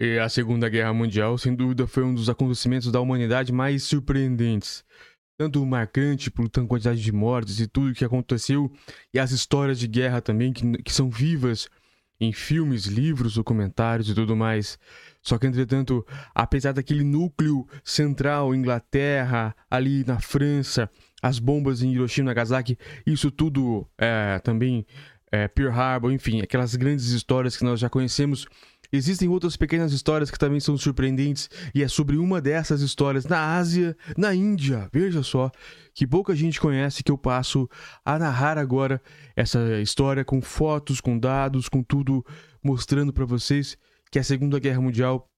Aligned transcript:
E 0.00 0.18
a 0.18 0.28
Segunda 0.28 0.68
Guerra 0.68 0.92
Mundial, 0.92 1.38
sem 1.38 1.54
dúvida, 1.54 1.86
foi 1.86 2.02
um 2.02 2.14
dos 2.14 2.28
acontecimentos 2.28 2.90
da 2.90 3.00
humanidade 3.00 3.52
mais 3.52 3.84
surpreendentes. 3.84 4.84
Tanto 5.38 5.64
marcante 5.64 6.30
por 6.30 6.48
tanta 6.48 6.68
quantidade 6.68 7.00
de 7.00 7.12
mortes 7.12 7.60
e 7.60 7.66
tudo 7.66 7.94
que 7.94 8.04
aconteceu, 8.04 8.72
e 9.12 9.18
as 9.18 9.30
histórias 9.30 9.78
de 9.78 9.86
guerra 9.86 10.20
também, 10.20 10.52
que, 10.52 10.82
que 10.82 10.92
são 10.92 11.08
vivas 11.10 11.68
em 12.20 12.32
filmes, 12.32 12.86
livros, 12.86 13.34
documentários 13.34 14.08
e 14.08 14.14
tudo 14.14 14.36
mais. 14.36 14.78
Só 15.22 15.38
que, 15.38 15.46
entretanto, 15.46 16.06
apesar 16.34 16.72
daquele 16.72 17.02
núcleo 17.02 17.66
central, 17.82 18.54
Inglaterra, 18.54 19.54
ali 19.70 20.04
na 20.04 20.20
França, 20.20 20.90
as 21.22 21.38
bombas 21.38 21.82
em 21.82 21.92
Hiroshima 21.92 22.26
e 22.26 22.30
Nagasaki, 22.30 22.78
isso 23.06 23.30
tudo 23.30 23.88
é, 23.96 24.38
também, 24.40 24.86
é, 25.32 25.48
Pearl 25.48 25.72
Harbor, 25.72 26.12
enfim, 26.12 26.40
aquelas 26.40 26.74
grandes 26.76 27.06
histórias 27.06 27.56
que 27.56 27.64
nós 27.64 27.80
já 27.80 27.88
conhecemos. 27.88 28.46
Existem 28.96 29.28
outras 29.28 29.56
pequenas 29.56 29.92
histórias 29.92 30.30
que 30.30 30.38
também 30.38 30.60
são 30.60 30.76
surpreendentes, 30.78 31.50
e 31.74 31.82
é 31.82 31.88
sobre 31.88 32.16
uma 32.16 32.40
dessas 32.40 32.80
histórias 32.80 33.26
na 33.26 33.56
Ásia, 33.56 33.96
na 34.16 34.32
Índia, 34.32 34.88
veja 34.92 35.20
só, 35.20 35.50
que 35.92 36.06
pouca 36.06 36.32
gente 36.36 36.60
conhece, 36.60 37.02
que 37.02 37.10
eu 37.10 37.18
passo 37.18 37.68
a 38.04 38.16
narrar 38.20 38.56
agora 38.56 39.02
essa 39.34 39.80
história 39.80 40.24
com 40.24 40.40
fotos, 40.40 41.00
com 41.00 41.18
dados, 41.18 41.68
com 41.68 41.82
tudo 41.82 42.24
mostrando 42.62 43.12
para 43.12 43.24
vocês 43.24 43.76
que 44.12 44.18
a 44.20 44.22
Segunda 44.22 44.60
Guerra 44.60 44.80
Mundial 44.80 45.28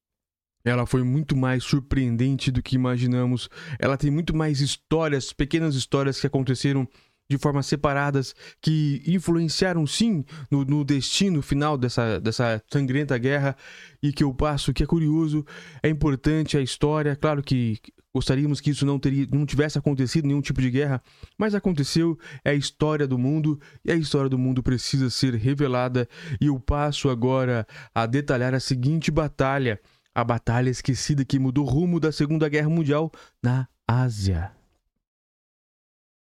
ela 0.63 0.85
foi 0.85 1.03
muito 1.03 1.35
mais 1.35 1.65
surpreendente 1.65 2.51
do 2.51 2.61
que 2.61 2.75
imaginamos. 2.75 3.49
Ela 3.79 3.97
tem 3.97 4.11
muito 4.11 4.37
mais 4.37 4.61
histórias, 4.61 5.33
pequenas 5.33 5.77
histórias 5.77 6.21
que 6.21 6.27
aconteceram 6.27 6.87
de 7.29 7.39
formas 7.39 7.67
separadas, 7.67 8.35
que 8.61 9.03
influenciaram 9.07 9.87
sim 9.87 10.25
no, 10.51 10.65
no, 10.65 10.85
destino 10.85 11.43
final 11.43 11.77
dessa, 11.77 12.21
dessa 12.21 12.63
sangrenta 12.71 13.19
guerra 13.19 13.57
e 14.03 14.13
que 14.13 14.23
eu 14.23 14.33
passo, 14.33 14.73
que 14.73 14.83
é 14.83 14.87
curioso, 14.87 15.45
é 15.83 15.89
importante 15.89 16.57
a 16.57 16.61
história. 16.61 17.17
Claro 17.17 17.43
que 17.43 17.79
gostaríamos 18.15 18.61
que 18.61 18.71
isso 18.71 18.87
não, 18.87 18.99
teria, 18.99 19.27
não 19.31 19.45
tivesse 19.45 19.79
acontecido 19.79 20.27
nenhum 20.27 20.41
tipo 20.41 20.61
de 20.61 20.71
guerra, 20.71 21.03
mas 21.37 21.55
aconteceu, 21.55 22.19
é 22.45 22.51
a 22.51 22.55
história 22.55 23.07
do 23.07 23.19
mundo 23.19 23.61
e 23.85 23.91
a 23.91 23.95
história 23.95 24.31
do 24.31 24.39
mundo 24.39 24.63
precisa 24.63 25.11
ser 25.11 25.35
revelada. 25.35 26.09
E 26.41 26.47
eu 26.47 26.59
passo 26.59 27.11
agora 27.11 27.67
a 27.95 28.07
detalhar 28.07 28.55
a 28.55 28.61
seguinte 28.61 29.11
batalha 29.11 29.81
a 30.17 30.25
batalha 30.25 30.71
esquecida 30.71 31.27
que 31.27 31.39
mudou 31.39 31.67
o 31.67 31.69
rumo 31.69 32.01
da 32.01 32.11
Segunda 32.11 32.49
Guerra 32.49 32.71
Mundial 32.71 33.13
na 33.43 33.69
Ásia. 33.87 34.56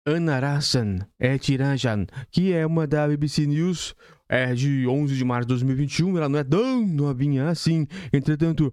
Anarasan 0.06 1.00
Etirajan, 1.20 2.06
que 2.30 2.54
é 2.54 2.64
uma 2.66 2.86
da 2.86 3.08
BBC 3.08 3.48
News, 3.48 3.96
é 4.30 4.54
de 4.54 4.88
11 4.88 5.16
de 5.16 5.26
março 5.26 5.48
de 5.48 5.54
2021, 5.56 6.18
ela 6.18 6.30
não 6.30 6.38
é 6.38 6.44
tão 6.44 6.86
novinha 6.86 7.50
assim, 7.50 7.88
entretanto, 8.14 8.72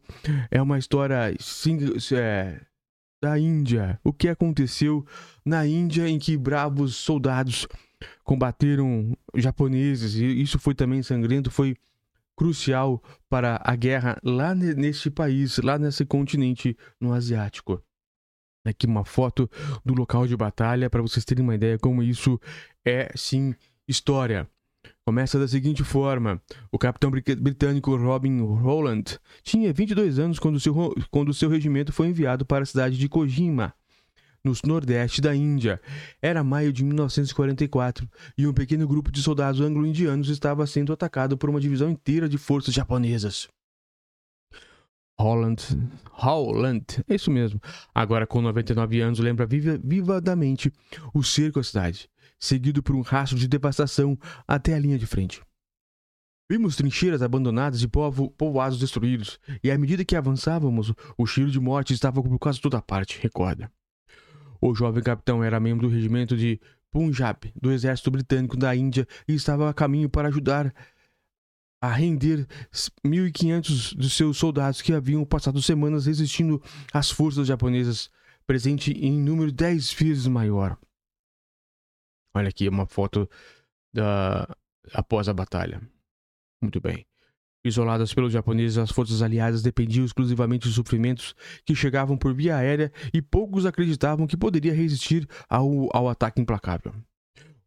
é 0.51 0.61
uma 0.61 0.79
história 0.79 1.35
é, 2.13 2.61
da 3.23 3.39
Índia. 3.39 3.99
O 4.05 4.13
que 4.13 4.29
aconteceu 4.29 5.07
na 5.45 5.67
Índia 5.67 6.07
em 6.07 6.19
que 6.19 6.37
bravos 6.37 6.97
soldados 6.97 7.67
combateram 8.25 9.17
japoneses, 9.35 10.17
e 10.17 10.43
isso 10.43 10.59
foi 10.59 10.75
também 10.75 11.03
sangrento, 11.03 11.51
foi 11.51 11.77
crucial 12.37 13.03
para 13.31 13.61
a 13.65 13.75
guerra 13.75 14.19
lá 14.23 14.55
neste 14.55 15.11
país, 15.11 15.59
lá 15.59 15.79
nesse 15.79 16.05
continente 16.05 16.77
no 17.01 17.13
asiático. 17.13 17.83
Aqui 18.65 18.87
uma 18.87 19.05
foto 19.05 19.51
do 19.85 19.93
local 19.93 20.27
de 20.27 20.37
batalha 20.37 20.89
para 20.89 21.03
vocês 21.03 21.25
terem 21.25 21.43
uma 21.43 21.55
ideia 21.55 21.79
como 21.79 22.03
isso 22.03 22.41
é 22.85 23.11
sim 23.17 23.55
história. 23.89 24.49
Começa 25.05 25.39
da 25.39 25.49
seguinte 25.49 25.83
forma: 25.83 26.41
o 26.71 26.79
capitão 26.79 27.11
britânico 27.11 27.97
Robin 27.97 28.41
Rowland 28.41 29.19
tinha 29.43 29.73
22 29.73 30.19
anos 30.19 30.39
quando 30.39 30.61
seu, 30.61 30.95
quando 31.11 31.35
seu 31.35 31.49
regimento 31.49 31.93
foi 31.93 32.09
enviado 32.09 32.47
para 32.47 32.63
a 32.63 32.67
cidade 32.67 32.97
de 32.97 33.09
Kojima, 33.09 33.75
no 34.45 34.53
nordeste 34.65 35.21
da 35.21 35.35
Índia. 35.35 35.81
Era 36.21 36.45
maio 36.45 36.73
de 36.73 36.85
1944 36.85 38.09
e 38.39 38.47
um 38.47 38.53
pequeno 38.53 38.87
grupo 38.87 39.11
de 39.11 39.23
soldados 39.23 39.61
anglo-indianos 39.61 40.29
estava 40.29 40.67
sendo 40.67 40.93
atacado 40.93 41.37
por 41.37 41.51
uma 41.51 41.61
divisão 41.61 41.91
inteira 41.91 42.29
de 42.29 42.39
forças 42.39 42.73
japonesas. 42.73 43.49
Holland, 45.23 45.63
Holland, 46.11 46.85
é 47.09 47.15
isso 47.15 47.31
mesmo. 47.31 47.61
Agora 47.95 48.27
com 48.27 48.43
99 48.43 49.01
anos, 49.01 49.21
lembra 49.21 49.47
viva, 49.47 49.79
vivadamente 49.83 50.73
o 51.15 51.23
cerco 51.23 51.61
à 51.61 51.63
cidade, 51.63 52.11
seguido 52.41 52.83
por 52.83 52.97
um 52.97 53.03
rastro 53.03 53.39
de 53.39 53.47
devastação 53.47 54.19
até 54.49 54.75
a 54.75 54.79
linha 54.81 54.99
de 54.99 55.07
frente. 55.07 55.41
Vimos 56.51 56.75
trincheiras 56.75 57.23
abandonadas 57.23 57.83
e 57.83 57.89
povo, 57.89 58.31
povoados 58.33 58.81
destruídos, 58.81 59.39
e 59.63 59.71
à 59.71 59.79
medida 59.79 60.05
que 60.05 60.17
avançávamos, 60.17 60.93
o 61.17 61.25
cheiro 61.25 61.53
de 61.53 61.61
morte 61.61 61.95
estava 61.95 62.21
por 62.21 62.39
quase 62.41 62.61
toda 62.61 62.83
parte, 62.83 63.21
recorda. 63.23 63.71
O 64.61 64.75
jovem 64.75 65.05
capitão 65.05 65.43
era 65.43 65.61
membro 65.61 65.87
do 65.89 65.95
regimento 65.95 66.37
de 66.37 66.61
Punjab, 66.91 67.51
do 67.59 67.71
exército 67.71 68.11
britânico 68.11 68.57
da 68.57 68.75
Índia, 68.75 69.07
e 69.27 69.35
estava 69.35 69.71
a 69.71 69.73
caminho 69.73 70.11
para 70.11 70.29
ajudar 70.29 70.75
a 71.83 71.91
render 71.91 72.47
1.500 73.05 73.97
de 73.99 74.09
seus 74.09 74.39
soldados 74.39 74.81
que 74.81 74.93
haviam 74.93 75.25
passado 75.25 75.61
semanas 75.61 76.07
resistindo 76.07 76.63
às 76.93 77.11
forças 77.11 77.49
japonesas, 77.49 78.09
presente 78.47 78.93
em 78.93 79.13
número 79.13 79.51
10 79.51 79.93
vezes 79.93 80.29
maior. 80.29 80.79
Olha 82.33 82.49
aqui 82.49 82.69
uma 82.69 82.87
foto 82.87 83.29
da 83.93 84.49
após 84.95 85.29
a 85.29 85.35
batalha. 85.35 85.83
Muito 86.63 86.81
bem. 86.81 87.05
Isoladas 87.65 88.15
pelos 88.15 88.33
japoneses, 88.33 88.79
as 88.79 88.91
forças 88.91 89.21
aliadas 89.21 89.63
dependiam 89.63 90.05
exclusivamente 90.05 90.69
de 90.69 90.75
sofrimentos 90.75 91.35
que 91.65 91.75
chegavam 91.75 92.17
por 92.17 92.33
via 92.33 92.57
aérea 92.57 92.93
e 93.13 93.21
poucos 93.21 93.67
acreditavam 93.67 94.27
que 94.27 94.37
poderia 94.37 94.75
resistir 94.75 95.29
ao, 95.49 95.89
ao 95.93 96.09
ataque 96.09 96.41
implacável. 96.41 96.95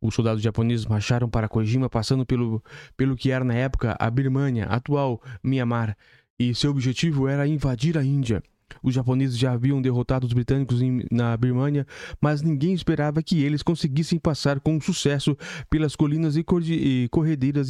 Os 0.02 0.14
soldados 0.14 0.42
japoneses 0.42 0.86
marcharam 0.86 1.30
para 1.30 1.50
Kojima, 1.50 1.90
passando 1.90 2.26
pelo, 2.26 2.64
pelo 2.96 3.16
que 3.16 3.32
era 3.32 3.44
na 3.44 3.54
época 3.54 3.96
a 4.00 4.10
Birmania, 4.10 4.66
atual 4.66 5.22
Myanmar, 5.44 5.98
e 6.38 6.54
seu 6.54 6.72
objetivo 6.72 7.28
era 7.28 7.48
invadir 7.48 7.98
a 7.98 8.04
Índia. 8.04 8.44
Os 8.82 8.94
japoneses 8.94 9.38
já 9.38 9.54
haviam 9.54 9.82
derrotado 9.82 10.26
os 10.26 10.34
britânicos 10.34 10.82
em, 10.82 11.04
na 11.12 11.36
Birmania, 11.38 11.86
mas 12.22 12.42
ninguém 12.42 12.74
esperava 12.74 13.22
que 13.24 13.44
eles 13.44 13.64
conseguissem 13.64 14.20
passar 14.20 14.60
com 14.60 14.80
sucesso 14.82 15.38
pelas 15.70 15.96
colinas 15.96 16.36
e, 16.36 16.44
e 16.72 17.10
corredeiras 17.10 17.70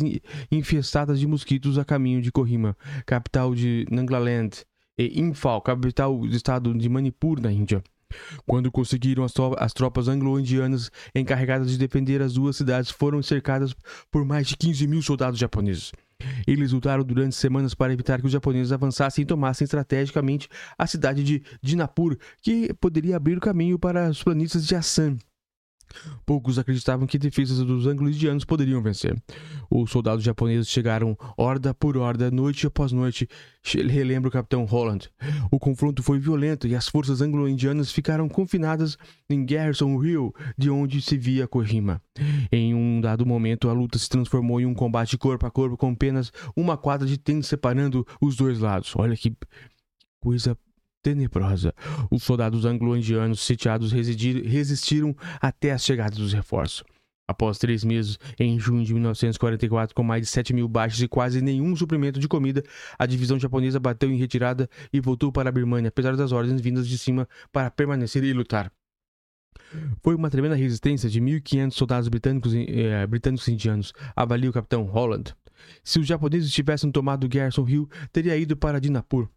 infestadas 0.51 1.19
de 1.19 1.27
mosquitos 1.27 1.77
a 1.77 1.85
caminho 1.85 2.21
de 2.21 2.31
Kohima, 2.31 2.75
capital 3.05 3.53
de 3.53 3.85
Nagaland, 3.91 4.65
e 4.97 5.19
Imphal, 5.19 5.61
capital 5.61 6.17
do 6.17 6.35
estado 6.35 6.73
de 6.73 6.89
Manipur, 6.89 7.41
na 7.41 7.51
Índia. 7.51 7.83
Quando 8.45 8.71
conseguiram, 8.71 9.25
as 9.57 9.73
tropas 9.73 10.07
anglo-indianas 10.07 10.91
encarregadas 11.13 11.69
de 11.69 11.77
defender 11.77 12.21
as 12.21 12.33
duas 12.33 12.55
cidades 12.55 12.91
foram 12.91 13.21
cercadas 13.21 13.75
por 14.11 14.25
mais 14.25 14.47
de 14.47 14.57
15 14.57 14.87
mil 14.87 15.01
soldados 15.01 15.39
japoneses. 15.39 15.91
Eles 16.47 16.71
lutaram 16.71 17.03
durante 17.03 17.35
semanas 17.35 17.73
para 17.73 17.93
evitar 17.93 18.19
que 18.19 18.25
os 18.25 18.31
japoneses 18.31 18.71
avançassem 18.71 19.23
e 19.23 19.25
tomassem 19.25 19.65
estrategicamente 19.65 20.47
a 20.77 20.87
cidade 20.87 21.23
de 21.23 21.43
Dinapur, 21.61 22.17
que 22.41 22.73
poderia 22.75 23.17
abrir 23.17 23.37
o 23.37 23.41
caminho 23.41 23.77
para 23.77 24.09
os 24.09 24.23
planícies 24.23 24.65
de 24.65 24.75
Assam. 24.75 25.17
Poucos 26.25 26.57
acreditavam 26.57 27.05
que 27.05 27.17
defesas 27.17 27.57
dos 27.59 27.85
anglo-indianos 27.85 28.43
poderiam 28.43 28.81
vencer. 28.81 29.15
Os 29.69 29.91
soldados 29.91 30.23
japoneses 30.23 30.69
chegaram 30.69 31.17
horda 31.37 31.73
por 31.73 31.97
horda, 31.97 32.29
noite 32.31 32.67
após 32.67 32.91
noite, 32.91 33.27
relembra 33.63 34.29
o 34.29 34.31
capitão 34.31 34.65
Holland. 34.65 35.09
O 35.51 35.59
confronto 35.59 36.03
foi 36.03 36.19
violento 36.19 36.67
e 36.67 36.75
as 36.75 36.87
forças 36.87 37.21
anglo-indianas 37.21 37.91
ficaram 37.91 38.27
confinadas 38.29 38.97
em 39.29 39.45
Garrison 39.45 40.03
Hill, 40.03 40.33
de 40.57 40.69
onde 40.69 41.01
se 41.01 41.17
via 41.17 41.47
Kohima. 41.47 42.01
Em 42.51 42.73
um 42.73 43.01
dado 43.01 43.25
momento, 43.25 43.69
a 43.69 43.73
luta 43.73 43.97
se 43.97 44.09
transformou 44.09 44.59
em 44.59 44.65
um 44.65 44.73
combate 44.73 45.17
corpo 45.17 45.45
a 45.45 45.51
corpo 45.51 45.77
com 45.77 45.91
apenas 45.91 46.31
uma 46.55 46.77
quadra 46.77 47.07
de 47.07 47.17
tênis 47.17 47.47
separando 47.47 48.05
os 48.21 48.35
dois 48.35 48.59
lados. 48.59 48.93
Olha 48.95 49.15
que 49.15 49.35
coisa 50.19 50.57
tenebrosa. 51.01 51.71
Os 52.09 52.23
soldados 52.23 52.65
anglo-indianos 52.65 53.41
sitiados 53.41 53.91
resistiram 53.91 55.15
até 55.39 55.71
a 55.71 55.77
chegada 55.77 56.15
dos 56.15 56.33
reforços. 56.33 56.83
Após 57.27 57.57
três 57.57 57.83
meses, 57.83 58.19
em 58.39 58.59
junho 58.59 58.85
de 58.85 58.93
1944, 58.93 59.95
com 59.95 60.03
mais 60.03 60.21
de 60.21 60.27
7 60.27 60.53
mil 60.53 60.67
baixas 60.67 61.01
e 61.01 61.07
quase 61.07 61.41
nenhum 61.41 61.75
suprimento 61.75 62.19
de 62.19 62.27
comida, 62.27 62.63
a 62.99 63.05
divisão 63.05 63.39
japonesa 63.39 63.79
bateu 63.79 64.11
em 64.11 64.17
retirada 64.17 64.69
e 64.93 64.99
voltou 64.99 65.31
para 65.31 65.49
a 65.49 65.51
Birmania, 65.51 65.89
apesar 65.89 66.15
das 66.15 66.31
ordens 66.31 66.61
vindas 66.61 66.87
de 66.87 66.97
cima 66.97 67.27
para 67.51 67.71
permanecer 67.71 68.23
e 68.23 68.31
lutar. 68.31 68.71
Foi 70.03 70.13
uma 70.13 70.29
tremenda 70.29 70.55
resistência 70.55 71.09
de 71.09 71.19
1.500 71.19 71.71
soldados 71.71 72.07
britânicos, 72.07 72.53
eh, 72.53 73.07
britânicos 73.07 73.47
indianos, 73.47 73.93
avalia 74.15 74.49
o 74.49 74.53
capitão 74.53 74.83
Holland. 74.83 75.33
Se 75.83 75.99
os 75.99 76.05
japoneses 76.05 76.51
tivessem 76.51 76.91
tomado 76.91 77.27
Garrison 77.27 77.67
Hill, 77.67 77.89
teria 78.11 78.37
ido 78.37 78.55
para 78.55 78.79
Dinapur. 78.79 79.27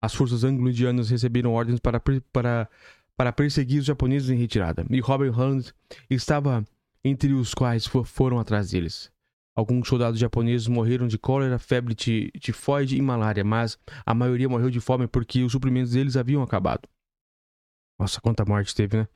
As 0.00 0.14
forças 0.14 0.44
anglo-indianas 0.44 1.10
receberam 1.10 1.52
ordens 1.52 1.80
para, 1.80 2.00
para, 2.00 2.68
para 3.16 3.32
perseguir 3.32 3.80
os 3.80 3.86
japoneses 3.86 4.30
em 4.30 4.36
retirada, 4.36 4.84
e 4.88 5.00
Robert 5.00 5.36
Hunt 5.38 5.70
estava 6.08 6.64
entre 7.04 7.32
os 7.32 7.54
quais 7.54 7.86
foram 7.86 8.38
atrás 8.38 8.70
deles. 8.70 9.10
Alguns 9.54 9.86
soldados 9.86 10.18
japoneses 10.18 10.66
morreram 10.66 11.06
de 11.06 11.18
cólera, 11.18 11.58
febre 11.58 11.94
tifoide 11.94 12.96
e 12.96 13.02
malária, 13.02 13.44
mas 13.44 13.78
a 14.06 14.14
maioria 14.14 14.48
morreu 14.48 14.70
de 14.70 14.80
fome 14.80 15.06
porque 15.06 15.42
os 15.42 15.52
suprimentos 15.52 15.92
deles 15.92 16.16
haviam 16.16 16.42
acabado. 16.42 16.88
Nossa, 17.98 18.20
quanta 18.20 18.44
morte 18.44 18.74
teve, 18.74 18.96
né? 18.96 19.08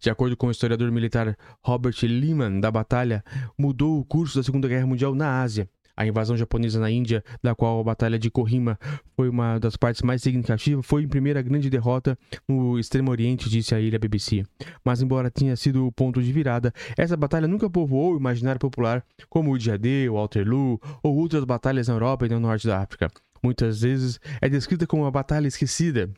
De 0.00 0.08
acordo 0.08 0.36
com 0.36 0.46
o 0.46 0.50
historiador 0.50 0.90
militar 0.90 1.36
Robert 1.62 1.94
Lehman, 2.02 2.60
da 2.60 2.70
batalha 2.70 3.22
mudou 3.58 4.00
o 4.00 4.04
curso 4.04 4.38
da 4.38 4.42
Segunda 4.42 4.66
Guerra 4.66 4.86
Mundial 4.86 5.14
na 5.14 5.42
Ásia. 5.42 5.68
A 5.96 6.06
invasão 6.06 6.36
japonesa 6.36 6.80
na 6.80 6.90
Índia, 6.90 7.22
da 7.42 7.54
qual 7.54 7.80
a 7.80 7.84
Batalha 7.84 8.18
de 8.18 8.30
Kohima 8.30 8.78
foi 9.16 9.28
uma 9.28 9.58
das 9.58 9.76
partes 9.76 10.02
mais 10.02 10.22
significativas, 10.22 10.84
foi 10.84 11.04
a 11.04 11.08
primeira 11.08 11.40
grande 11.40 11.70
derrota 11.70 12.18
no 12.48 12.78
Extremo 12.78 13.10
Oriente, 13.10 13.48
disse 13.48 13.74
a 13.74 13.80
ilha 13.80 13.98
BBC. 13.98 14.44
Mas, 14.84 15.00
embora 15.00 15.30
tenha 15.30 15.54
sido 15.56 15.86
o 15.86 15.92
ponto 15.92 16.22
de 16.22 16.32
virada, 16.32 16.72
essa 16.96 17.16
batalha 17.16 17.46
nunca 17.46 17.70
povoou 17.70 18.14
o 18.14 18.18
imaginário 18.18 18.58
popular, 18.58 19.04
como 19.28 19.52
o 19.52 19.58
dia 19.58 19.78
D, 19.78 20.08
o 20.08 20.14
Waterloo 20.14 20.80
ou 21.02 21.16
outras 21.16 21.44
batalhas 21.44 21.88
na 21.88 21.94
Europa 21.94 22.26
e 22.26 22.28
no 22.28 22.40
norte 22.40 22.66
da 22.66 22.80
África. 22.80 23.10
Muitas 23.42 23.82
vezes 23.82 24.18
é 24.40 24.48
descrita 24.48 24.86
como 24.86 25.02
uma 25.02 25.10
batalha 25.10 25.46
esquecida, 25.46 26.10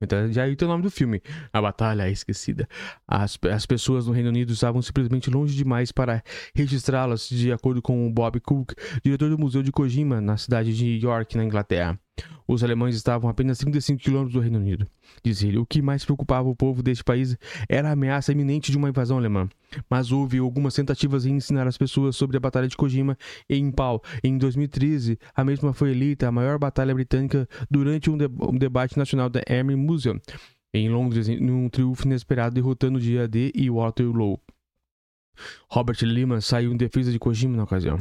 então, 0.00 0.30
já 0.30 0.44
aí 0.44 0.54
tem 0.54 0.68
o 0.68 0.70
nome 0.70 0.82
do 0.82 0.90
filme, 0.90 1.22
A 1.52 1.60
Batalha 1.60 2.10
Esquecida. 2.10 2.68
As, 3.08 3.38
as 3.50 3.64
pessoas 3.64 4.06
no 4.06 4.12
Reino 4.12 4.28
Unido 4.28 4.52
estavam 4.52 4.82
simplesmente 4.82 5.30
longe 5.30 5.56
demais 5.56 5.90
para 5.90 6.22
registrá-las, 6.54 7.28
de 7.28 7.50
acordo 7.50 7.80
com 7.80 8.12
Bob 8.12 8.38
Cook, 8.40 8.72
diretor 9.02 9.30
do 9.30 9.38
Museu 9.38 9.62
de 9.62 9.72
Kojima, 9.72 10.20
na 10.20 10.36
cidade 10.36 10.76
de 10.76 10.98
York, 10.98 11.36
na 11.36 11.44
Inglaterra. 11.44 11.98
Os 12.48 12.62
alemães 12.62 12.94
estavam 12.94 13.28
apenas 13.28 13.58
35 13.58 14.00
quilômetros 14.00 14.32
do 14.32 14.40
Reino 14.40 14.58
Unido. 14.58 14.86
Diz 15.22 15.42
ele, 15.42 15.58
o 15.58 15.66
que 15.66 15.82
mais 15.82 16.04
preocupava 16.04 16.48
o 16.48 16.54
povo 16.54 16.82
deste 16.82 17.02
país 17.02 17.36
era 17.68 17.88
a 17.88 17.92
ameaça 17.92 18.32
iminente 18.32 18.70
de 18.70 18.78
uma 18.78 18.88
invasão 18.88 19.18
alemã. 19.18 19.48
Mas 19.90 20.12
houve 20.12 20.38
algumas 20.38 20.74
tentativas 20.74 21.26
em 21.26 21.36
ensinar 21.36 21.66
as 21.66 21.76
pessoas 21.76 22.14
sobre 22.14 22.36
a 22.36 22.40
Batalha 22.40 22.68
de 22.68 22.76
Kojima 22.76 23.18
em 23.50 23.66
Impal. 23.66 24.00
Em 24.22 24.38
2013, 24.38 25.18
a 25.34 25.44
mesma 25.44 25.72
foi 25.72 25.90
eleita 25.90 26.28
a 26.28 26.32
maior 26.32 26.58
batalha 26.58 26.94
britânica 26.94 27.48
durante 27.68 28.08
um, 28.08 28.16
de 28.16 28.26
um 28.26 28.56
debate 28.56 28.96
nacional 28.96 29.28
da 29.28 29.42
Army 29.48 29.74
Museum, 29.74 30.20
em 30.72 30.88
Londres, 30.88 31.28
num 31.28 31.68
triunfo 31.68 32.06
inesperado 32.06 32.54
derrotando 32.54 33.00
dia 33.00 33.26
D 33.26 33.50
e 33.54 33.68
Waterloo. 33.68 34.40
Robert 35.68 35.98
Lehman 36.02 36.40
saiu 36.40 36.72
em 36.72 36.76
defesa 36.76 37.10
de 37.10 37.18
Kojima 37.18 37.56
na 37.56 37.64
ocasião. 37.64 38.00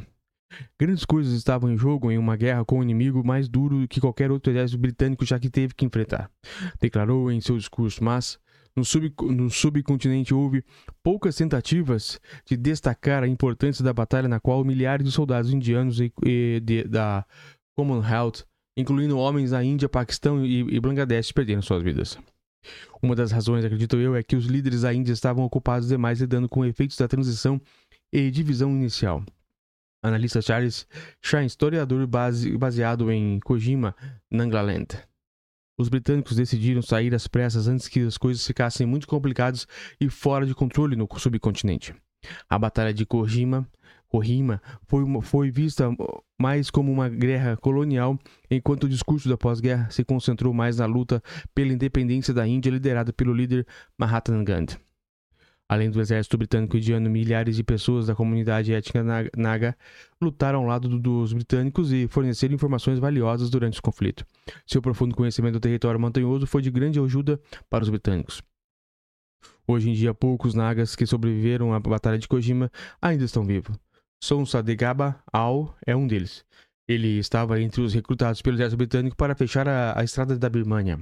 Grandes 0.80 1.06
coisas 1.06 1.34
estavam 1.34 1.72
em 1.72 1.78
jogo 1.78 2.12
em 2.12 2.18
uma 2.18 2.36
guerra 2.36 2.64
com 2.64 2.80
um 2.80 2.84
inimigo 2.84 3.26
mais 3.26 3.48
duro 3.48 3.88
que 3.88 4.00
qualquer 4.00 4.32
outro 4.32 4.52
exército 4.52 4.80
britânico 4.80 5.26
já 5.26 5.40
que 5.40 5.50
teve 5.50 5.74
que 5.74 5.86
enfrentar, 5.86 6.30
declarou 6.80 7.32
em 7.32 7.42
seu 7.42 7.58
discurso, 7.58 8.04
mas 8.04 8.38
no, 8.76 8.84
sub, 8.84 9.14
no 9.22 9.50
subcontinente 9.50 10.34
houve 10.34 10.64
poucas 11.02 11.36
tentativas 11.36 12.20
de 12.46 12.58
destacar 12.58 13.24
a 13.24 13.28
importância 13.28 13.84
da 13.84 13.94
batalha 13.94 14.28
na 14.28 14.40
qual 14.40 14.64
milhares 14.64 15.06
de 15.06 15.12
soldados 15.12 15.52
indianos 15.52 16.00
e, 16.00 16.12
e 16.26 16.60
de, 16.62 16.84
da 16.84 17.26
Commonwealth, 17.76 18.44
incluindo 18.78 19.18
homens 19.18 19.52
da 19.52 19.64
Índia, 19.64 19.90
Paquistão 19.90 20.46
e, 20.46 20.62
e 20.62 20.80
Bangladesh, 20.80 21.32
perderam 21.32 21.62
suas 21.62 21.82
vidas. 21.82 22.18
Uma 23.02 23.16
das 23.16 23.32
razões, 23.32 23.64
acredito 23.64 23.96
eu, 23.98 24.16
é 24.16 24.24
que 24.24 24.36
os 24.36 24.46
líderes 24.46 24.82
da 24.82 24.94
Índia 24.94 25.14
estavam 25.14 25.46
ocupados 25.46 25.88
demais 25.88 26.20
lidando 26.20 26.50
com 26.50 26.66
efeitos 26.66 26.98
da 26.98 27.08
transição 27.08 27.62
e 28.12 28.32
divisão 28.32 28.72
inicial 28.72 29.24
analista 30.06 30.42
Charles 30.42 30.88
Shine, 31.22 31.46
historiador 31.46 32.06
base, 32.06 32.56
baseado 32.58 33.12
em 33.12 33.40
Kojima, 33.40 33.96
Nagaland. 34.30 34.88
Os 35.78 35.90
britânicos 35.90 36.38
decidiram 36.38 36.82
sair 36.82 37.14
às 37.14 37.28
pressas 37.28 37.68
antes 37.68 37.88
que 37.88 38.00
as 38.02 38.18
coisas 38.18 38.46
ficassem 38.46 38.88
muito 38.88 39.08
complicadas 39.08 39.68
e 40.00 40.10
fora 40.10 40.46
de 40.46 40.56
controle 40.56 40.96
no 40.96 41.08
subcontinente. 41.18 41.94
A 42.50 42.58
Batalha 42.58 42.94
de 42.94 43.06
Kojima, 43.06 43.68
foi, 44.88 45.04
foi 45.22 45.52
vista 45.52 45.90
mais 46.40 46.70
como 46.70 46.92
uma 46.92 47.10
guerra 47.10 47.58
colonial, 47.58 48.18
enquanto 48.50 48.86
o 48.86 48.90
discurso 48.90 49.28
da 49.28 49.38
pós-guerra 49.38 49.90
se 49.90 50.06
concentrou 50.06 50.54
mais 50.54 50.78
na 50.78 50.86
luta 50.86 51.22
pela 51.54 51.74
independência 51.74 52.34
da 52.34 52.48
Índia 52.48 52.70
liderada 52.70 53.12
pelo 53.12 53.34
líder 53.34 53.68
Mahatma 53.98 54.44
Gandhi. 54.44 54.85
Além 55.68 55.90
do 55.90 56.00
exército 56.00 56.38
britânico 56.38 56.78
indiano, 56.78 57.10
milhares 57.10 57.56
de 57.56 57.64
pessoas 57.64 58.06
da 58.06 58.16
comunidade 58.16 58.72
étnica 58.72 59.04
Naga 59.36 59.76
lutaram 60.22 60.60
ao 60.60 60.66
lado 60.66 61.00
dos 61.00 61.34
britânicos 61.34 61.92
e 61.92 62.08
forneceram 62.08 62.54
informações 62.54 63.00
valiosas 63.00 63.50
durante 63.50 63.80
o 63.80 63.82
conflito. 63.82 64.24
Seu 64.68 64.80
profundo 64.80 65.16
conhecimento 65.16 65.54
do 65.54 65.60
território 65.60 66.00
montanhoso 66.00 66.46
foi 66.46 66.62
de 66.62 66.70
grande 66.70 67.00
ajuda 67.00 67.40
para 67.68 67.84
os 67.84 67.90
britânicos. 67.90 68.44
Hoje 69.68 69.90
em 69.90 69.94
dia, 69.94 70.14
poucos 70.14 70.54
Nagas 70.54 70.96
que 70.96 71.08
sobreviveram 71.08 71.74
à 71.74 71.80
Batalha 71.80 72.20
de 72.20 72.28
Kojima 72.28 72.72
ainda 73.02 73.24
estão 73.26 73.44
vivos. 73.44 73.76
Sonsadegaba 74.24 75.20
Al 75.34 75.76
é 75.86 75.96
um 75.96 76.06
deles. 76.06 76.46
Ele 76.88 77.18
estava 77.18 77.60
entre 77.60 77.82
os 77.82 77.92
recrutados 77.92 78.40
pelo 78.44 78.56
exército 78.56 78.78
britânico 78.78 79.16
para 79.16 79.34
fechar 79.34 79.68
a, 79.68 80.00
a 80.00 80.04
estrada 80.04 80.38
da 80.38 80.48
Birmania. 80.48 81.00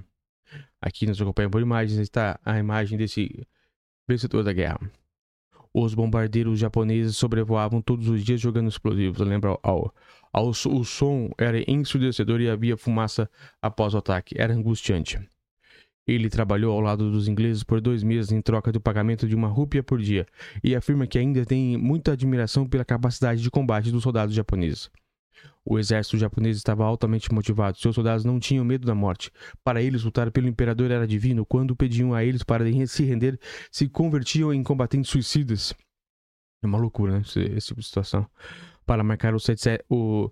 Aqui 0.81 1.05
nos 1.05 1.21
acompanha 1.21 1.49
por 1.49 1.61
imagens 1.61 1.99
está 1.99 2.39
a 2.45 2.57
imagem 2.57 2.97
desse 2.97 3.45
vencedor 4.07 4.43
da 4.43 4.53
guerra. 4.53 4.79
Os 5.73 5.95
bombardeiros 5.95 6.59
japoneses 6.59 7.17
sobrevoavam 7.17 7.81
todos 7.81 8.07
os 8.07 8.23
dias 8.23 8.39
jogando 8.39 8.69
explosivos. 8.69 9.19
Lembra 9.25 9.57
ao, 9.63 9.93
ao, 10.31 10.49
o 10.49 10.83
som 10.83 11.31
era 11.37 11.63
ensurdecedor 11.69 12.39
e 12.41 12.49
havia 12.49 12.77
fumaça 12.77 13.27
após 13.59 13.95
o 13.95 13.97
ataque. 13.97 14.35
Era 14.37 14.53
angustiante. 14.53 15.19
Ele 16.05 16.29
trabalhou 16.29 16.73
ao 16.73 16.81
lado 16.81 17.09
dos 17.09 17.27
ingleses 17.27 17.63
por 17.63 17.81
dois 17.81 18.03
meses 18.03 18.31
em 18.31 18.41
troca 18.41 18.71
do 18.71 18.79
pagamento 18.79 19.27
de 19.27 19.35
uma 19.35 19.47
rúpia 19.47 19.81
por 19.81 19.99
dia 19.99 20.27
e 20.63 20.75
afirma 20.75 21.07
que 21.07 21.17
ainda 21.17 21.45
tem 21.45 21.77
muita 21.77 22.11
admiração 22.11 22.67
pela 22.67 22.83
capacidade 22.83 23.41
de 23.41 23.49
combate 23.49 23.89
dos 23.89 24.03
soldados 24.03 24.35
japoneses. 24.35 24.91
O 25.65 25.79
exército 25.79 26.17
japonês 26.17 26.57
estava 26.57 26.83
altamente 26.83 27.33
motivado. 27.33 27.77
Seus 27.77 27.95
soldados 27.95 28.25
não 28.25 28.39
tinham 28.39 28.65
medo 28.65 28.85
da 28.85 28.93
morte. 28.93 29.31
Para 29.63 29.81
eles, 29.81 30.03
lutar 30.03 30.31
pelo 30.31 30.47
imperador 30.47 30.91
era 30.91 31.07
divino. 31.07 31.45
Quando 31.45 31.75
pediam 31.75 32.13
a 32.13 32.23
eles 32.23 32.43
para 32.43 32.65
se 32.87 33.03
render, 33.03 33.39
se 33.71 33.87
convertiam 33.87 34.53
em 34.53 34.61
combatentes 34.63 35.09
suicidas. 35.09 35.73
É 36.61 36.67
uma 36.67 36.77
loucura, 36.77 37.13
né? 37.13 37.21
Esse, 37.21 37.67
tipo 37.67 37.79
de 37.79 37.85
situação. 37.85 38.27
Para 38.85 39.03
marcar 39.03 39.33
o, 39.33 39.37
o 39.89 40.31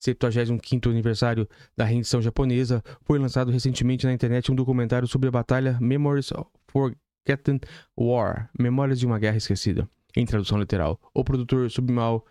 75 0.00 0.88
aniversário 0.88 1.48
da 1.76 1.84
rendição 1.84 2.20
japonesa, 2.20 2.82
foi 3.02 3.18
lançado 3.18 3.50
recentemente 3.50 4.06
na 4.06 4.12
internet 4.12 4.52
um 4.52 4.54
documentário 4.54 5.08
sobre 5.08 5.28
a 5.28 5.32
batalha 5.32 5.78
Memories 5.80 6.32
of 6.32 6.50
Forgotten 6.68 7.60
War 7.96 8.50
Memórias 8.58 9.00
de 9.00 9.06
uma 9.06 9.18
Guerra 9.18 9.36
Esquecida. 9.36 9.88
Em 10.14 10.24
tradução 10.24 10.58
literal, 10.58 11.00
o 11.12 11.22
produtor 11.22 11.70
submal 11.70 12.24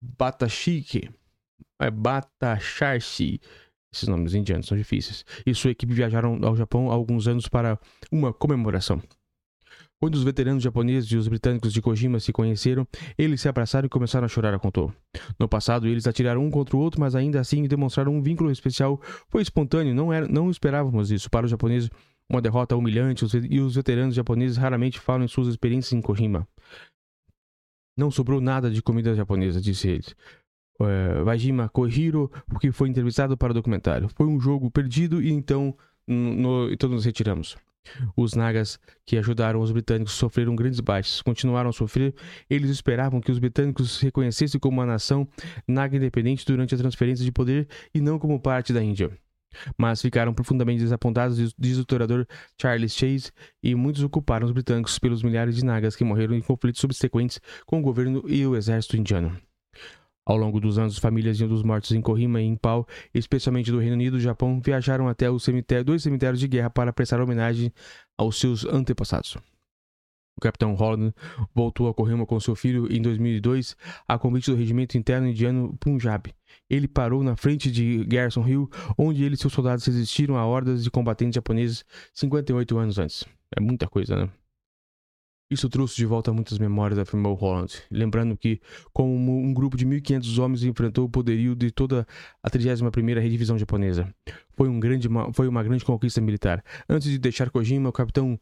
Batashiki 0.00 1.10
é 1.80 1.90
Batacharshi. 1.90 3.40
Esses 3.92 4.08
nomes 4.08 4.34
indianos 4.34 4.66
são 4.66 4.78
difíceis. 4.78 5.24
E 5.44 5.54
sua 5.54 5.72
equipe 5.72 5.92
viajaram 5.92 6.38
ao 6.42 6.54
Japão 6.54 6.90
há 6.90 6.94
alguns 6.94 7.26
anos 7.26 7.48
para 7.48 7.78
uma 8.10 8.32
comemoração. 8.32 9.02
Quando 10.00 10.14
os 10.14 10.22
veteranos 10.22 10.62
japoneses 10.62 11.10
e 11.10 11.16
os 11.16 11.28
britânicos 11.28 11.74
de 11.74 11.82
Kojima 11.82 12.18
se 12.20 12.32
conheceram, 12.32 12.88
eles 13.18 13.42
se 13.42 13.48
abraçaram 13.48 13.84
e 13.84 13.88
começaram 13.90 14.24
a 14.24 14.28
chorar, 14.28 14.58
contou. 14.58 14.90
No 15.38 15.46
passado, 15.46 15.86
eles 15.86 16.06
atiraram 16.06 16.42
um 16.42 16.50
contra 16.50 16.74
o 16.74 16.80
outro, 16.80 16.98
mas 17.00 17.14
ainda 17.14 17.38
assim 17.38 17.64
demonstraram 17.64 18.14
um 18.14 18.22
vínculo 18.22 18.50
especial. 18.50 18.98
Foi 19.28 19.42
espontâneo, 19.42 19.94
não, 19.94 20.10
era, 20.10 20.26
não 20.26 20.50
esperávamos 20.50 21.10
isso. 21.10 21.28
Para 21.28 21.44
os 21.44 21.50
japoneses, 21.50 21.90
uma 22.30 22.40
derrota 22.40 22.76
humilhante, 22.76 23.26
e 23.50 23.60
os 23.60 23.74
veteranos 23.74 24.14
japoneses 24.14 24.56
raramente 24.56 24.98
falam 24.98 25.24
em 25.24 25.28
suas 25.28 25.48
experiências 25.48 25.92
em 25.92 26.00
Kojima. 26.00 26.48
Não 27.94 28.10
sobrou 28.10 28.40
nada 28.40 28.70
de 28.70 28.80
comida 28.80 29.14
japonesa, 29.14 29.60
disse 29.60 29.88
eles 29.88 30.16
é, 30.86 31.22
Vajima 31.22 31.68
Kohiro, 31.68 32.30
porque 32.48 32.72
foi 32.72 32.88
entrevistado 32.88 33.36
para 33.36 33.50
o 33.50 33.54
documentário. 33.54 34.08
Foi 34.14 34.26
um 34.26 34.40
jogo 34.40 34.70
perdido 34.70 35.22
e 35.22 35.30
então 35.30 35.76
no, 36.06 36.74
todos 36.76 36.96
nos 36.96 37.04
retiramos. 37.04 37.56
Os 38.16 38.34
Nagas 38.34 38.78
que 39.06 39.16
ajudaram 39.16 39.60
os 39.60 39.72
britânicos 39.72 40.12
sofreram 40.12 40.54
grandes 40.54 40.80
baixas, 40.80 41.22
continuaram 41.22 41.70
a 41.70 41.72
sofrer. 41.72 42.14
Eles 42.48 42.70
esperavam 42.70 43.20
que 43.20 43.32
os 43.32 43.38
britânicos 43.38 43.98
se 43.98 44.04
reconhecessem 44.04 44.60
como 44.60 44.78
uma 44.78 44.86
nação 44.86 45.26
Naga 45.66 45.96
independente 45.96 46.44
durante 46.44 46.74
a 46.74 46.78
transferência 46.78 47.24
de 47.24 47.32
poder 47.32 47.68
e 47.94 48.00
não 48.00 48.18
como 48.18 48.40
parte 48.40 48.72
da 48.72 48.82
Índia. 48.82 49.10
Mas 49.76 50.00
ficaram 50.00 50.32
profundamente 50.32 50.80
desapontados, 50.80 51.54
diz 51.58 51.76
o 51.76 51.80
historiador 51.80 52.26
Charles 52.60 52.94
Chase, 52.94 53.32
e 53.60 53.74
muitos 53.74 54.02
ocuparam 54.02 54.46
os 54.46 54.52
britânicos 54.52 54.96
pelos 54.98 55.24
milhares 55.24 55.56
de 55.56 55.64
Nagas 55.64 55.96
que 55.96 56.04
morreram 56.04 56.34
em 56.34 56.40
conflitos 56.40 56.80
subsequentes 56.80 57.40
com 57.66 57.80
o 57.80 57.82
governo 57.82 58.22
e 58.28 58.46
o 58.46 58.54
exército 58.54 58.96
indiano. 58.96 59.36
Ao 60.30 60.36
longo 60.36 60.60
dos 60.60 60.78
anos, 60.78 60.96
famílias 60.96 61.36
dos 61.38 61.64
mortos 61.64 61.90
em 61.90 62.00
Kohima 62.00 62.40
e 62.40 62.44
em 62.44 62.54
Pau, 62.54 62.86
especialmente 63.12 63.72
do 63.72 63.80
Reino 63.80 63.96
Unido 63.96 64.16
e 64.16 64.20
Japão, 64.20 64.60
viajaram 64.64 65.08
até 65.08 65.26
cemitério, 65.40 65.84
dois 65.84 66.04
cemitérios 66.04 66.38
de 66.38 66.46
guerra 66.46 66.70
para 66.70 66.92
prestar 66.92 67.20
homenagem 67.20 67.72
aos 68.16 68.38
seus 68.38 68.64
antepassados. 68.64 69.36
O 70.38 70.40
capitão 70.40 70.72
Holland 70.74 71.12
voltou 71.52 71.88
a 71.88 71.94
Kohima 71.94 72.24
com 72.24 72.38
seu 72.38 72.54
filho 72.54 72.86
em 72.92 73.02
2002 73.02 73.76
a 74.06 74.16
convite 74.20 74.52
do 74.52 74.56
regimento 74.56 74.96
interno 74.96 75.26
indiano 75.26 75.76
Punjab. 75.80 76.32
Ele 76.68 76.86
parou 76.86 77.24
na 77.24 77.34
frente 77.34 77.68
de 77.68 78.04
Garrison 78.04 78.46
Hill, 78.46 78.70
onde 78.96 79.24
ele 79.24 79.34
e 79.34 79.36
seus 79.36 79.52
soldados 79.52 79.84
resistiram 79.84 80.36
a 80.36 80.46
hordas 80.46 80.84
de 80.84 80.92
combatentes 80.92 81.34
japoneses 81.34 81.84
58 82.14 82.78
anos 82.78 82.98
antes. 83.00 83.24
É 83.56 83.60
muita 83.60 83.88
coisa, 83.88 84.14
né? 84.14 84.30
Isso 85.50 85.68
trouxe 85.68 85.96
de 85.96 86.06
volta 86.06 86.32
muitas 86.32 86.58
memórias, 86.58 86.96
afirmou 86.96 87.34
Holland, 87.34 87.82
lembrando 87.90 88.36
que, 88.36 88.60
como 88.92 89.36
um 89.36 89.52
grupo 89.52 89.76
de 89.76 89.84
1.500 89.84 90.38
homens 90.38 90.62
enfrentou 90.62 91.06
o 91.06 91.08
poderio 91.08 91.56
de 91.56 91.72
toda 91.72 92.06
a 92.40 92.48
31ª 92.48 93.20
Redivisão 93.20 93.58
Japonesa. 93.58 94.14
Foi, 94.56 94.68
um 94.68 94.78
grande, 94.78 95.08
foi 95.32 95.48
uma 95.48 95.62
grande 95.64 95.84
conquista 95.84 96.20
militar. 96.20 96.62
Antes 96.88 97.10
de 97.10 97.18
deixar 97.18 97.50
Kojima, 97.50 97.88
o 97.88 97.92
capitão 97.92 98.38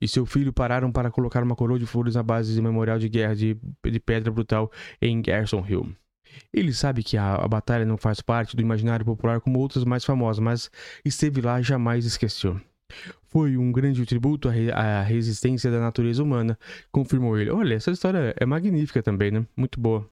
e 0.00 0.08
seu 0.08 0.26
filho 0.26 0.52
pararam 0.52 0.90
para 0.90 1.10
colocar 1.12 1.44
uma 1.44 1.54
coroa 1.54 1.78
de 1.78 1.86
flores 1.86 2.16
na 2.16 2.24
base 2.24 2.52
de 2.52 2.60
memorial 2.60 2.98
de 2.98 3.08
guerra 3.08 3.36
de, 3.36 3.56
de 3.84 4.00
pedra 4.00 4.32
brutal 4.32 4.70
em 5.00 5.22
Garrison 5.22 5.64
Hill. 5.64 5.94
Ele 6.52 6.72
sabe 6.72 7.02
que 7.02 7.16
a, 7.16 7.36
a, 7.36 7.48
batalha 7.48 7.84
não 7.84 7.96
faz 7.96 8.20
parte 8.20 8.56
do 8.56 8.62
imaginário 8.62 9.04
popular 9.04 9.40
como 9.40 9.58
outras 9.58 9.84
mais 9.84 10.04
famosas, 10.04 10.40
mas 10.40 10.70
esteve 11.04 11.40
lá 11.40 11.60
e 11.60 11.62
jamais 11.62 12.04
esqueceu. 12.04 12.60
Foi 13.28 13.56
um 13.56 13.70
grande 13.72 14.04
tributo 14.06 14.48
à, 14.48 14.52
re 14.52 14.70
à 14.72 15.02
resistência 15.02 15.70
da 15.70 15.80
natureza 15.80 16.22
humana, 16.22 16.58
confirmou 16.90 17.38
ele. 17.38 17.50
Olha, 17.50 17.74
essa 17.74 17.90
história 17.90 18.34
é 18.38 18.46
magnífica 18.46 19.02
também, 19.02 19.30
né? 19.30 19.46
Muito 19.56 19.80
boa. 19.80 20.06